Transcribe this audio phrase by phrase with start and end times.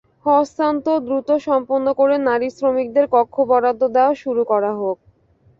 [0.25, 4.97] হস্তান্তর দ্রুত সম্পন্ন করে নারী শ্রমিকদের কক্ষ বরাদ্দ দেওয়া শুরু করা হোক।